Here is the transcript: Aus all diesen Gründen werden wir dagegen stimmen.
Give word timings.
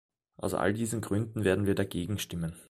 Aus 0.37 0.55
all 0.55 0.73
diesen 0.73 0.99
Gründen 1.01 1.43
werden 1.43 1.67
wir 1.67 1.75
dagegen 1.75 2.17
stimmen. 2.17 2.55